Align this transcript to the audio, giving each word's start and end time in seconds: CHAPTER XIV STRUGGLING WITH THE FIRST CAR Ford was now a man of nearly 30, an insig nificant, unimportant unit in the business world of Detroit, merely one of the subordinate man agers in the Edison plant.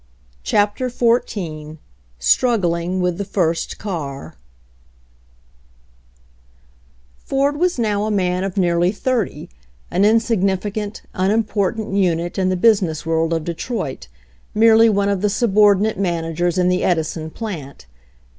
CHAPTER 0.41 0.89
XIV 0.89 1.77
STRUGGLING 2.17 3.01
WITH 3.01 3.19
THE 3.19 3.23
FIRST 3.23 3.77
CAR 3.77 4.33
Ford 7.19 7.55
was 7.57 7.77
now 7.77 8.05
a 8.05 8.09
man 8.09 8.43
of 8.43 8.57
nearly 8.57 8.91
30, 8.91 9.47
an 9.91 10.01
insig 10.03 10.41
nificant, 10.41 11.01
unimportant 11.13 11.93
unit 11.93 12.39
in 12.39 12.49
the 12.49 12.57
business 12.57 13.05
world 13.05 13.31
of 13.31 13.43
Detroit, 13.43 14.07
merely 14.55 14.89
one 14.89 15.07
of 15.07 15.21
the 15.21 15.29
subordinate 15.29 15.99
man 15.99 16.25
agers 16.25 16.57
in 16.57 16.67
the 16.67 16.83
Edison 16.83 17.29
plant. 17.29 17.85